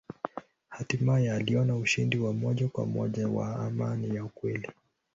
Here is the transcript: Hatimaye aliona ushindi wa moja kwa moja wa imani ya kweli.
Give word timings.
Hatimaye 0.69 1.31
aliona 1.31 1.75
ushindi 1.77 2.17
wa 2.19 2.33
moja 2.33 2.67
kwa 2.67 2.85
moja 2.85 3.27
wa 3.27 3.67
imani 3.67 4.15
ya 4.15 4.23
kweli. 4.23 4.67